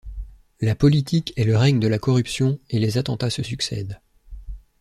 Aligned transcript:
La 0.61 0.73
politique 0.73 1.31
est 1.37 1.43
le 1.43 1.55
règne 1.55 1.79
de 1.79 1.87
la 1.87 1.99
corruption 1.99 2.57
et 2.71 2.79
les 2.79 2.97
attentats 2.97 3.29
se 3.29 3.43
succèdent. 3.43 3.99